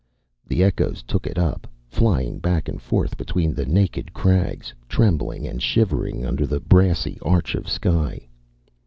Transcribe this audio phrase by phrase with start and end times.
[0.47, 5.61] The echoes took it up, flying back and forth between the naked crags, trembling and
[5.61, 8.27] shivering under the brassy arch of sky.